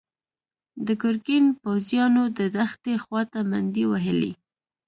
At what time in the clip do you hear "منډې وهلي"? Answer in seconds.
3.49-4.31